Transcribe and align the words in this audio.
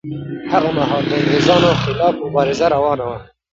هغه 0.51 0.69
مهال 0.77 1.03
د 1.09 1.11
انګریزۍ 1.17 1.71
خلاف 1.83 2.13
مبارزه 2.25 2.65
روانه 2.75 3.03
وه. 3.09 3.17